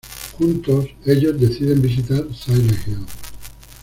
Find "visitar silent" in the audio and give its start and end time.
1.79-2.87